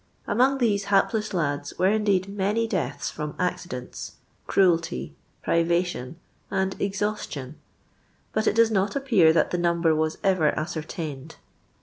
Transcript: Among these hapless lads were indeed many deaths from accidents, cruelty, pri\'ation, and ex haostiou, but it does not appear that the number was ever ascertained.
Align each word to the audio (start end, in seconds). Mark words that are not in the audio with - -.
Among 0.25 0.57
these 0.57 0.85
hapless 0.85 1.31
lads 1.31 1.77
were 1.77 1.91
indeed 1.91 2.27
many 2.27 2.65
deaths 2.67 3.11
from 3.11 3.35
accidents, 3.37 4.13
cruelty, 4.47 5.13
pri\'ation, 5.43 6.15
and 6.49 6.75
ex 6.81 7.01
haostiou, 7.01 7.53
but 8.33 8.47
it 8.47 8.55
does 8.55 8.71
not 8.71 8.95
appear 8.95 9.31
that 9.31 9.51
the 9.51 9.59
number 9.59 9.93
was 9.93 10.17
ever 10.23 10.57
ascertained. 10.59 11.35